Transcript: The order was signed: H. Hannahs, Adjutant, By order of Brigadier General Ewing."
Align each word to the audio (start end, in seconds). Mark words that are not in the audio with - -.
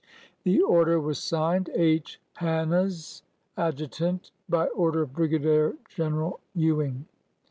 The 0.43 0.61
order 0.63 0.99
was 0.99 1.19
signed: 1.19 1.69
H. 1.75 2.19
Hannahs, 2.39 3.21
Adjutant, 3.55 4.31
By 4.49 4.65
order 4.65 5.03
of 5.03 5.13
Brigadier 5.13 5.75
General 5.89 6.39
Ewing." 6.55 7.05